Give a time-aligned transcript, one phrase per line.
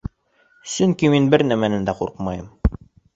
[0.75, 2.49] Сөнки мин бер нимәнән дә ҡурҡмайым.